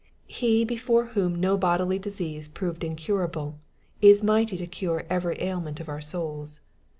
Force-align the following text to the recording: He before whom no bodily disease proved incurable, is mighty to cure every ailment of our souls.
He 0.25 0.65
before 0.65 1.05
whom 1.13 1.35
no 1.39 1.57
bodily 1.57 1.99
disease 1.99 2.47
proved 2.47 2.83
incurable, 2.83 3.59
is 4.01 4.23
mighty 4.23 4.57
to 4.57 4.65
cure 4.65 5.05
every 5.11 5.39
ailment 5.39 5.79
of 5.79 5.89
our 5.89 6.01
souls. 6.01 6.61